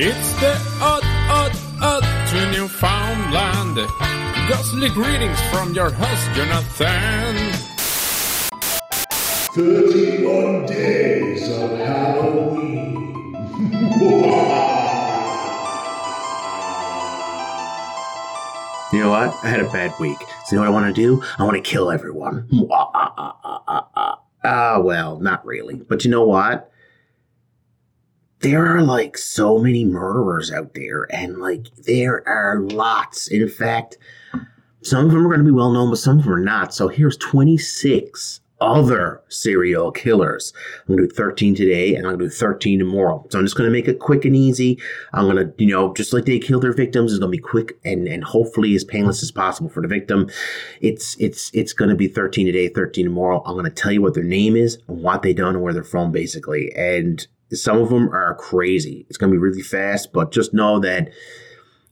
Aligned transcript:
It's 0.00 0.32
the 0.34 0.52
odd, 0.80 1.02
odd, 1.28 1.50
odd 1.82 2.04
to 2.28 2.52
Newfoundland. 2.52 3.78
Ghostly 4.48 4.90
greetings 4.90 5.40
from 5.50 5.74
your 5.74 5.90
host, 5.90 6.30
Jonathan. 6.36 7.52
31 9.56 10.66
days 10.66 11.48
of 11.50 11.70
Halloween. 11.78 13.34
You 18.92 19.00
know 19.00 19.10
what? 19.10 19.34
I 19.42 19.48
had 19.48 19.58
a 19.58 19.68
bad 19.72 19.92
week. 19.98 20.18
So 20.46 20.54
you 20.54 20.62
know 20.62 20.70
what 20.70 20.78
I 20.78 20.82
want 20.82 20.94
to 20.94 21.02
do? 21.02 21.24
I 21.40 21.42
want 21.42 21.56
to 21.56 21.60
kill 21.60 21.90
everyone. 21.90 22.48
Ah, 24.44 24.78
well, 24.78 25.18
not 25.18 25.44
really. 25.44 25.74
But 25.74 26.04
you 26.04 26.12
know 26.12 26.24
what? 26.24 26.70
There 28.40 28.66
are 28.66 28.82
like 28.82 29.18
so 29.18 29.58
many 29.58 29.84
murderers 29.84 30.52
out 30.52 30.74
there, 30.74 31.06
and 31.12 31.38
like 31.38 31.74
there 31.76 32.26
are 32.28 32.60
lots. 32.60 33.28
In 33.28 33.48
fact, 33.48 33.98
some 34.82 35.06
of 35.06 35.10
them 35.10 35.26
are 35.26 35.28
going 35.28 35.40
to 35.40 35.44
be 35.44 35.50
well 35.50 35.72
known, 35.72 35.90
but 35.90 35.98
some 35.98 36.18
of 36.18 36.24
them 36.24 36.34
are 36.34 36.40
not. 36.40 36.72
So 36.72 36.88
here's 36.88 37.16
26 37.16 38.40
other 38.60 39.22
serial 39.28 39.92
killers. 39.92 40.52
I'm 40.80 40.96
going 40.96 41.08
to 41.08 41.08
do 41.08 41.14
13 41.14 41.54
today 41.54 41.94
and 41.94 42.06
I'm 42.06 42.16
going 42.16 42.30
to 42.30 42.34
do 42.34 42.38
13 42.38 42.78
tomorrow. 42.78 43.24
So 43.30 43.38
I'm 43.38 43.44
just 43.44 43.56
going 43.56 43.68
to 43.68 43.72
make 43.72 43.88
it 43.88 44.00
quick 44.00 44.24
and 44.24 44.34
easy. 44.34 44.80
I'm 45.12 45.30
going 45.30 45.36
to, 45.36 45.52
you 45.64 45.72
know, 45.72 45.94
just 45.94 46.12
like 46.12 46.24
they 46.24 46.38
kill 46.38 46.60
their 46.60 46.72
victims, 46.72 47.12
it's 47.12 47.20
going 47.20 47.30
to 47.30 47.36
be 47.36 47.42
quick 47.42 47.78
and, 47.84 48.08
and 48.08 48.24
hopefully 48.24 48.74
as 48.74 48.84
painless 48.84 49.22
as 49.22 49.30
possible 49.30 49.70
for 49.70 49.80
the 49.80 49.88
victim. 49.88 50.28
It's, 50.80 51.16
it's, 51.20 51.50
it's 51.54 51.72
going 51.72 51.90
to 51.90 51.96
be 51.96 52.08
13 52.08 52.46
today, 52.46 52.68
13 52.68 53.04
tomorrow. 53.04 53.42
I'm 53.44 53.54
going 53.54 53.64
to 53.64 53.70
tell 53.70 53.92
you 53.92 54.02
what 54.02 54.14
their 54.14 54.24
name 54.24 54.56
is 54.56 54.78
and 54.88 55.02
what 55.02 55.22
they 55.22 55.32
done 55.32 55.54
and 55.54 55.62
where 55.62 55.72
they're 55.72 55.84
from 55.84 56.10
basically. 56.10 56.72
And 56.76 57.26
some 57.52 57.78
of 57.78 57.88
them 57.88 58.08
are 58.10 58.34
crazy. 58.34 59.06
It's 59.08 59.16
going 59.16 59.32
to 59.32 59.34
be 59.34 59.42
really 59.42 59.62
fast, 59.62 60.12
but 60.12 60.32
just 60.32 60.52
know 60.52 60.78
that 60.80 61.10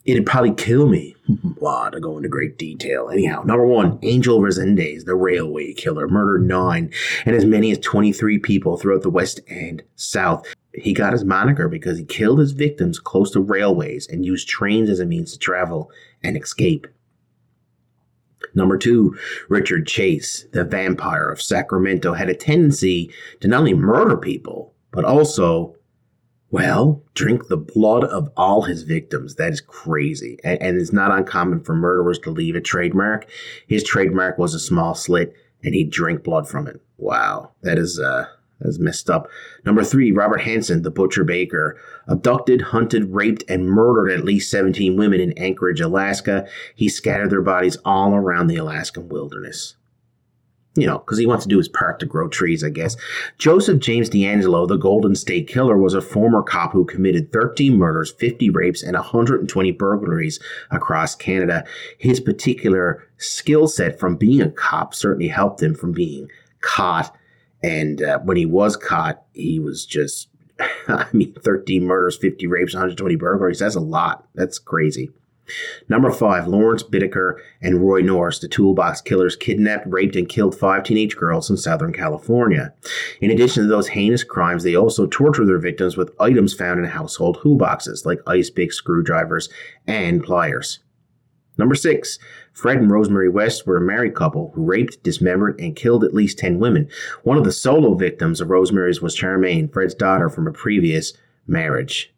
it'd 0.05 0.27
probably 0.27 0.55
kill 0.55 0.89
me. 0.89 1.15
Blah, 1.29 1.91
to 1.91 2.01
go 2.01 2.17
into 2.17 2.29
great 2.29 2.59
detail. 2.59 3.09
Anyhow, 3.11 3.43
number 3.43 3.67
one, 3.67 3.99
Angel 4.03 4.41
Resendiz, 4.41 5.05
the 5.05 5.15
railway 5.15 5.73
killer, 5.73 6.09
murdered 6.09 6.47
nine 6.47 6.93
and 7.25 7.35
as 7.35 7.45
many 7.45 7.71
as 7.73 7.79
23 7.79 8.39
people 8.39 8.77
throughout 8.77 9.03
the 9.03 9.11
West 9.11 9.41
and 9.49 9.83
South. 9.97 10.47
He 10.75 10.93
got 10.93 11.13
his 11.13 11.25
moniker 11.25 11.69
because 11.69 11.99
he 11.99 12.05
killed 12.05 12.39
his 12.39 12.53
victims 12.53 12.99
close 12.99 13.31
to 13.33 13.41
railways 13.41 14.07
and 14.07 14.25
used 14.25 14.49
trains 14.49 14.91
as 14.91 15.01
a 15.01 15.07
means 15.07 15.33
to 15.33 15.39
travel 15.39 15.91
and 16.23 16.37
escape. 16.37 16.87
Number 18.55 18.79
two, 18.79 19.17
Richard 19.49 19.87
Chase, 19.87 20.47
the 20.53 20.65
vampire 20.65 21.31
of 21.31 21.43
Sacramento, 21.43 22.13
had 22.13 22.29
a 22.29 22.35
tendency 22.35 23.11
to 23.41 23.49
not 23.49 23.61
only 23.61 23.75
murder 23.75 24.17
people, 24.17 24.75
but 24.97 25.05
also 25.05 25.77
well, 26.51 27.03
drink 27.13 27.49
the 27.49 27.57
blood 27.57 28.05
of 28.05 28.31
all 28.37 28.63
his 28.63 28.85
victims. 28.85 29.35
That 29.35 29.53
is 29.53 29.61
crazy. 29.61 30.39
And, 30.43 30.63
and, 30.63 30.81
it's 30.81 30.93
not 30.93 31.11
uncommon 31.11 31.61
for 31.65 31.75
murderers 31.75 32.21
to 32.21 32.31
leave 32.31 32.55
a 32.55 32.61
trademark. 32.61 33.27
His 33.67 33.83
trademark 33.83 34.39
was 34.39 34.55
a 34.55 34.61
small 34.61 34.95
slit, 34.95 35.35
and 35.65 35.75
he'd 35.75 35.91
drink 35.91 36.23
blood 36.23 36.49
from 36.49 36.69
it. 36.69 36.81
Wow. 36.99 37.51
That 37.63 37.79
is, 37.79 37.99
uh, 37.99 38.27
that 38.61 38.69
is 38.69 38.79
messed 38.79 39.11
up. 39.11 39.29
Number 39.67 39.83
three, 39.83 40.13
Robert 40.13 40.43
Hansen, 40.43 40.83
the 40.83 40.91
butcher 40.91 41.25
baker, 41.25 41.79
abducted, 42.07 42.63
hunted, 42.63 43.13
raped, 43.13 43.43
and 43.49 43.67
murdered 43.67 44.17
at 44.17 44.25
least 44.25 44.51
17 44.51 44.97
women 44.97 45.21
in 45.21 45.33
Anchorage, 45.37 45.81
Alaska. 45.81 46.47
He 46.77 46.89
scattered 46.89 47.31
their 47.31 47.43
bodies 47.43 47.77
all 47.85 48.15
around 48.15 48.47
the 48.47 48.57
Alaskan 48.57 49.09
wilderness 49.09 49.75
you 50.77 50.87
know, 50.87 50.99
because 50.99 51.19
he 51.19 51.27
wants 51.27 51.45
to 51.45 51.49
do 51.49 51.59
his 51.59 51.69
part 51.69 51.99
to 52.01 52.07
grow 52.07 52.29
trees, 52.29 52.63
I 52.63 52.71
guess. 52.71 52.97
Joseph 53.39 53.81
James 53.81 54.11
DeAngelo, 54.11 54.69
the 54.69 54.77
Golden 54.77 55.15
State 55.15 55.49
Killer, 55.49 55.77
was 55.77 55.95
a 55.95 56.01
former 56.01 56.43
cop 56.43 56.73
who 56.73 56.85
committed 56.85 57.33
13 57.33 57.77
murders, 57.77 58.13
50 58.13 58.51
rapes, 58.51 58.83
and 58.83 58.95
120 58.95 59.71
burglaries 59.73 60.39
across 60.71 61.15
Canada. 61.15 61.65
His 61.99 62.21
particular 62.21 63.03
skill 63.17 63.67
set 63.67 63.99
from 63.99 64.17
being 64.17 64.43
a 64.43 64.51
cop 64.51 64.95
certainly 64.95 65.29
helped 65.29 65.63
him 65.63 65.75
from 65.75 65.93
being 65.93 66.29
caught. 66.61 67.15
And 67.63 68.03
uh, 68.03 68.19
when 68.21 68.37
he 68.37 68.47
was 68.47 68.77
caught, 68.77 69.23
he 69.33 69.59
was 69.59 69.87
just, 69.87 70.29
I 70.89 71.07
mean, 71.13 71.35
13 71.35 71.85
murders, 71.85 72.17
50 72.17 72.47
rapes, 72.47 72.75
120 72.75 73.17
burglaries. 73.17 73.61
That's 73.61 73.77
a 73.77 73.81
lot. 73.81 74.29
That's 74.35 74.59
crazy. 74.59 75.11
Number 75.89 76.11
five, 76.11 76.49
Lawrence 76.49 76.83
Bittaker 76.83 77.39
and 77.61 77.81
Roy 77.81 78.01
Norris, 78.01 78.39
the 78.39 78.49
toolbox 78.49 79.01
killers, 79.01 79.37
kidnapped, 79.37 79.87
raped, 79.87 80.17
and 80.17 80.29
killed 80.29 80.59
five 80.59 80.85
teenage 80.85 81.17
girls 81.17 81.51
in 81.51 81.57
Southern 81.57 81.93
California. 81.93 82.73
In 83.21 83.31
addition 83.31 83.63
to 83.63 83.69
those 83.69 83.89
heinous 83.89 84.25
crimes, 84.25 84.65
they 84.65 84.75
also 84.75 85.07
tortured 85.07 85.47
their 85.47 85.59
victims 85.59 85.97
with 85.97 86.15
items 86.21 86.55
found 86.55 86.81
in 86.81 86.87
household 86.87 87.39
toolboxes, 87.39 88.05
like 88.05 88.21
ice 88.27 88.51
picks, 88.51 88.77
screwdrivers, 88.77 89.49
and 89.87 90.23
pliers. 90.23 90.81
Number 91.59 91.75
six, 91.75 92.19
Fred 92.53 92.79
and 92.79 92.91
Rosemary 92.91 93.31
West 93.31 93.67
were 93.67 93.79
a 93.79 93.81
married 93.81 94.15
couple 94.15 94.53
who 94.55 94.65
raped, 94.65 95.03
dismembered, 95.03 95.59
and 95.59 95.75
killed 95.75 96.05
at 96.05 96.13
least 96.13 96.39
10 96.39 96.59
women. 96.59 96.89
One 97.23 97.39
of 97.39 97.45
the 97.45 97.53
solo 97.53 97.95
victims 97.95 98.41
of 98.41 98.51
Rosemary's 98.51 99.01
was 99.01 99.17
Charmaine, 99.17 99.73
Fred's 99.73 99.95
daughter 99.95 100.29
from 100.29 100.47
a 100.47 100.53
previous 100.53 101.15
marriage. 101.47 102.13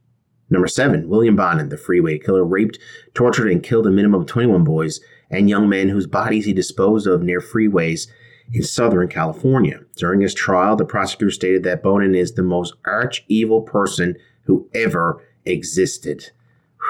Number 0.51 0.69
seven, 0.69 1.09
William 1.09 1.37
Bonin, 1.37 1.69
the 1.69 1.77
freeway 1.77 2.19
killer, 2.19 2.45
raped, 2.45 2.79
tortured, 3.15 3.51
and 3.51 3.63
killed 3.63 3.87
a 3.87 3.91
minimum 3.91 4.23
of 4.23 4.27
21 4.27 4.65
boys 4.65 5.01
and 5.31 5.49
young 5.49 5.69
men 5.69 5.89
whose 5.89 6.07
bodies 6.07 6.47
he 6.47 6.53
disposed 6.55 7.07
of 7.07 7.23
near 7.23 7.41
freeways 7.41 8.09
in 8.53 8.63
Southern 8.63 9.09
California. 9.09 9.81
During 9.97 10.23
his 10.23 10.33
trial, 10.33 10.77
the 10.77 10.87
prosecutor 10.87 11.31
stated 11.31 11.65
that 11.65 11.83
Bonin 11.83 12.15
is 12.15 12.33
the 12.33 12.43
most 12.43 12.75
arch 12.87 13.25
evil 13.29 13.61
person 13.61 14.17
who 14.45 14.69
ever 14.75 15.23
existed. 15.45 16.31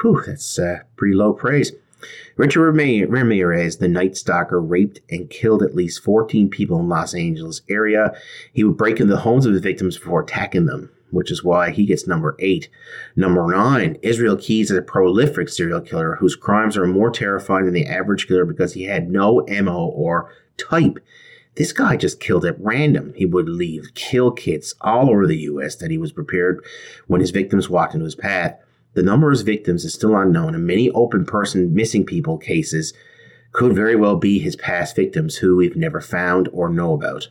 Whew, 0.00 0.22
that's 0.24 0.58
uh, 0.58 0.80
pretty 0.96 1.16
low 1.16 1.32
praise. 1.32 1.72
Richard 2.36 2.70
Ramirez, 2.70 3.78
the 3.78 3.88
Night 3.88 4.16
Stalker, 4.16 4.60
raped 4.60 5.00
and 5.10 5.28
killed 5.28 5.64
at 5.64 5.74
least 5.74 6.04
14 6.04 6.48
people 6.48 6.78
in 6.78 6.88
Los 6.88 7.12
Angeles 7.12 7.62
area. 7.68 8.12
He 8.52 8.62
would 8.62 8.76
break 8.76 9.00
into 9.00 9.12
the 9.12 9.22
homes 9.22 9.46
of 9.46 9.52
his 9.52 9.62
victims 9.62 9.98
before 9.98 10.22
attacking 10.22 10.66
them 10.66 10.90
which 11.10 11.30
is 11.30 11.44
why 11.44 11.70
he 11.70 11.86
gets 11.86 12.06
number 12.06 12.36
eight. 12.38 12.68
Number 13.16 13.46
nine, 13.46 13.96
Israel 14.02 14.36
Keyes 14.36 14.70
is 14.70 14.76
a 14.76 14.82
prolific 14.82 15.48
serial 15.48 15.80
killer 15.80 16.16
whose 16.16 16.36
crimes 16.36 16.76
are 16.76 16.86
more 16.86 17.10
terrifying 17.10 17.64
than 17.64 17.74
the 17.74 17.86
average 17.86 18.28
killer 18.28 18.44
because 18.44 18.74
he 18.74 18.84
had 18.84 19.10
no 19.10 19.44
MO 19.48 19.86
or 19.86 20.32
type. 20.56 20.98
This 21.56 21.72
guy 21.72 21.96
just 21.96 22.20
killed 22.20 22.44
at 22.44 22.60
random. 22.60 23.12
He 23.16 23.26
would 23.26 23.48
leave 23.48 23.94
kill 23.94 24.30
kits 24.30 24.74
all 24.80 25.10
over 25.10 25.26
the 25.26 25.38
U.S. 25.38 25.74
that 25.76 25.90
he 25.90 25.98
was 25.98 26.12
prepared 26.12 26.64
when 27.08 27.20
his 27.20 27.32
victims 27.32 27.68
walked 27.68 27.94
into 27.94 28.04
his 28.04 28.14
path. 28.14 28.56
The 28.94 29.02
number 29.02 29.28
of 29.28 29.32
his 29.32 29.42
victims 29.42 29.84
is 29.84 29.94
still 29.94 30.16
unknown, 30.16 30.54
and 30.54 30.66
many 30.66 30.90
open 30.90 31.24
person 31.24 31.74
missing 31.74 32.04
people 32.04 32.38
cases 32.38 32.94
could 33.52 33.74
very 33.74 33.96
well 33.96 34.16
be 34.16 34.38
his 34.38 34.56
past 34.56 34.94
victims 34.94 35.36
who 35.36 35.56
we've 35.56 35.76
never 35.76 36.00
found 36.00 36.48
or 36.52 36.68
know 36.68 36.92
about. 36.92 37.28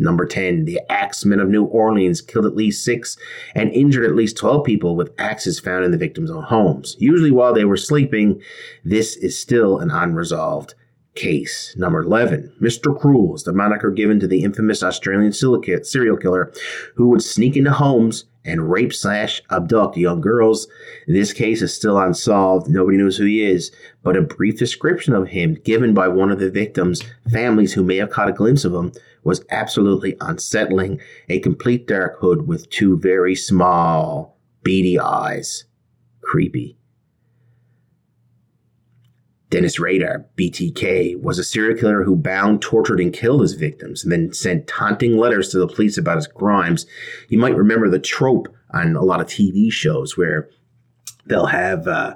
Number 0.00 0.24
10, 0.24 0.64
the 0.64 0.80
Axeman 0.90 1.40
of 1.40 1.48
New 1.50 1.64
Orleans 1.64 2.22
killed 2.22 2.46
at 2.46 2.56
least 2.56 2.84
six 2.84 3.18
and 3.54 3.70
injured 3.70 4.06
at 4.06 4.16
least 4.16 4.36
12 4.38 4.64
people 4.64 4.96
with 4.96 5.12
axes 5.18 5.60
found 5.60 5.84
in 5.84 5.90
the 5.90 5.98
victims' 5.98 6.30
own 6.30 6.44
homes. 6.44 6.96
Usually 6.98 7.30
while 7.30 7.52
they 7.52 7.66
were 7.66 7.76
sleeping, 7.76 8.40
this 8.82 9.16
is 9.16 9.38
still 9.38 9.78
an 9.78 9.90
unresolved 9.90 10.74
case. 11.14 11.74
Number 11.76 12.00
11, 12.00 12.54
Mr. 12.62 12.98
Cruel 12.98 13.34
is 13.34 13.42
the 13.42 13.52
moniker 13.52 13.90
given 13.90 14.18
to 14.20 14.26
the 14.26 14.42
infamous 14.42 14.82
Australian 14.82 15.32
silicate 15.32 15.84
serial 15.84 16.16
killer 16.16 16.50
who 16.94 17.08
would 17.08 17.22
sneak 17.22 17.56
into 17.56 17.72
homes 17.72 18.24
and 18.44 18.70
rape 18.70 18.92
slash 18.92 19.42
abduct 19.50 19.96
young 19.96 20.20
girls. 20.20 20.66
This 21.06 21.32
case 21.32 21.62
is 21.62 21.74
still 21.74 21.98
unsolved. 21.98 22.68
Nobody 22.68 22.96
knows 22.96 23.16
who 23.16 23.24
he 23.24 23.42
is, 23.42 23.70
but 24.02 24.16
a 24.16 24.22
brief 24.22 24.58
description 24.58 25.14
of 25.14 25.28
him 25.28 25.58
given 25.64 25.94
by 25.94 26.08
one 26.08 26.30
of 26.30 26.38
the 26.38 26.50
victims' 26.50 27.02
families 27.30 27.74
who 27.74 27.84
may 27.84 27.96
have 27.96 28.10
caught 28.10 28.28
a 28.28 28.32
glimpse 28.32 28.64
of 28.64 28.74
him 28.74 28.92
was 29.22 29.44
absolutely 29.50 30.16
unsettling. 30.20 31.00
A 31.28 31.40
complete 31.40 31.86
dark 31.86 32.18
hood 32.20 32.46
with 32.46 32.70
two 32.70 32.98
very 32.98 33.34
small, 33.34 34.38
beady 34.62 34.98
eyes. 34.98 35.64
Creepy. 36.22 36.79
Dennis 39.50 39.80
Rader, 39.80 40.24
BTK, 40.36 41.20
was 41.20 41.38
a 41.38 41.44
serial 41.44 41.76
killer 41.76 42.04
who 42.04 42.16
bound, 42.16 42.62
tortured, 42.62 43.00
and 43.00 43.12
killed 43.12 43.42
his 43.42 43.54
victims 43.54 44.02
and 44.02 44.12
then 44.12 44.32
sent 44.32 44.68
taunting 44.68 45.16
letters 45.16 45.48
to 45.48 45.58
the 45.58 45.66
police 45.66 45.98
about 45.98 46.16
his 46.16 46.28
crimes. 46.28 46.86
You 47.28 47.38
might 47.38 47.56
remember 47.56 47.88
the 47.88 47.98
trope 47.98 48.48
on 48.72 48.94
a 48.94 49.02
lot 49.02 49.20
of 49.20 49.26
TV 49.26 49.70
shows 49.72 50.16
where 50.16 50.48
they'll 51.26 51.46
have, 51.46 51.88
uh, 51.88 52.14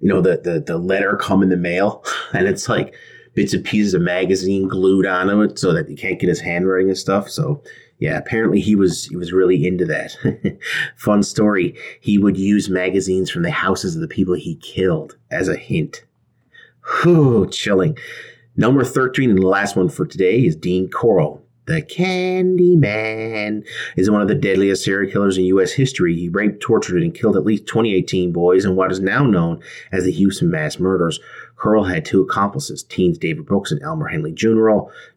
you 0.00 0.08
know, 0.08 0.20
the, 0.20 0.36
the, 0.36 0.60
the 0.60 0.76
letter 0.76 1.16
come 1.16 1.42
in 1.42 1.48
the 1.48 1.56
mail 1.56 2.04
and 2.34 2.46
it's 2.46 2.68
like 2.68 2.94
bits 3.34 3.54
and 3.54 3.64
pieces 3.64 3.94
of 3.94 4.02
magazine 4.02 4.68
glued 4.68 5.06
onto 5.06 5.40
it 5.40 5.58
so 5.58 5.72
that 5.72 5.88
you 5.88 5.96
can't 5.96 6.20
get 6.20 6.28
his 6.28 6.40
handwriting 6.40 6.88
and 6.88 6.98
stuff. 6.98 7.30
So, 7.30 7.62
yeah, 7.98 8.18
apparently 8.18 8.60
he 8.60 8.74
was 8.74 9.06
he 9.06 9.16
was 9.16 9.32
really 9.32 9.66
into 9.66 9.86
that. 9.86 10.58
Fun 10.96 11.22
story. 11.22 11.74
He 12.00 12.18
would 12.18 12.36
use 12.36 12.68
magazines 12.68 13.30
from 13.30 13.42
the 13.42 13.50
houses 13.50 13.94
of 13.94 14.02
the 14.02 14.08
people 14.08 14.34
he 14.34 14.56
killed 14.56 15.16
as 15.30 15.48
a 15.48 15.56
hint. 15.56 16.04
Whew, 16.86 17.48
chilling. 17.50 17.96
Number 18.56 18.84
13 18.84 19.30
and 19.30 19.38
the 19.38 19.46
last 19.46 19.74
one 19.74 19.88
for 19.88 20.06
today 20.06 20.44
is 20.44 20.54
Dean 20.54 20.90
Corll, 20.90 21.42
The 21.64 21.80
Candyman 21.80 23.66
is 23.96 24.10
one 24.10 24.20
of 24.20 24.28
the 24.28 24.34
deadliest 24.34 24.84
serial 24.84 25.10
killers 25.10 25.38
in 25.38 25.44
U.S. 25.46 25.72
history. 25.72 26.14
He 26.14 26.28
raped, 26.28 26.60
tortured, 26.60 27.02
and 27.02 27.14
killed 27.14 27.36
at 27.36 27.46
least 27.46 27.66
28 27.66 28.06
teen 28.06 28.32
boys 28.32 28.66
in 28.66 28.76
what 28.76 28.92
is 28.92 29.00
now 29.00 29.24
known 29.24 29.62
as 29.92 30.04
the 30.04 30.12
Houston 30.12 30.50
Mass 30.50 30.78
Murders. 30.78 31.20
Corll 31.56 31.84
had 31.84 32.04
two 32.04 32.20
accomplices, 32.20 32.82
teens 32.82 33.16
David 33.16 33.46
Brooks 33.46 33.72
and 33.72 33.82
Elmer 33.82 34.08
Henley 34.08 34.32
Jr., 34.32 34.68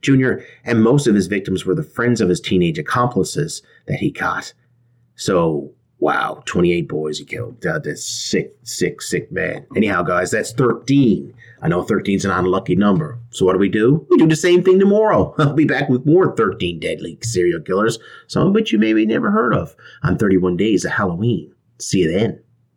Jr., 0.01 0.35
and 0.63 0.81
most 0.81 1.05
of 1.05 1.15
his 1.15 1.27
victims 1.27 1.65
were 1.65 1.75
the 1.75 1.83
friends 1.83 2.21
of 2.21 2.29
his 2.29 2.39
teenage 2.39 2.79
accomplices 2.79 3.61
that 3.87 3.99
he 3.99 4.09
caught. 4.09 4.53
So, 5.15 5.73
wow, 6.07 6.41
28 6.45 6.87
boys 6.87 7.19
he 7.19 7.25
killed. 7.25 7.65
Uh, 7.65 7.79
that's 7.79 8.05
sick, 8.05 8.55
sick, 8.63 9.01
sick 9.01 9.29
man. 9.29 9.65
Anyhow, 9.75 10.03
guys, 10.03 10.31
that's 10.31 10.53
13. 10.53 11.33
I 11.61 11.67
know 11.67 11.83
13 11.83 12.15
is 12.15 12.23
an 12.23 12.31
unlucky 12.31 12.77
number. 12.77 13.19
So 13.31 13.45
what 13.45 13.51
do 13.51 13.59
we 13.59 13.67
do? 13.67 14.07
We 14.09 14.15
do 14.15 14.25
the 14.25 14.37
same 14.37 14.63
thing 14.63 14.79
tomorrow. 14.79 15.35
I'll 15.37 15.51
be 15.51 15.65
back 15.65 15.89
with 15.89 16.05
more 16.05 16.33
13 16.33 16.79
deadly 16.79 17.19
serial 17.23 17.59
killers, 17.59 17.99
some 18.27 18.47
of 18.47 18.53
which 18.53 18.71
you 18.71 18.79
maybe 18.79 19.05
never 19.05 19.31
heard 19.31 19.53
of, 19.53 19.75
on 20.01 20.17
31 20.17 20.55
Days 20.55 20.85
of 20.85 20.93
Halloween. 20.93 21.53
See 21.77 21.99
you 21.99 22.11
then. 22.11 22.41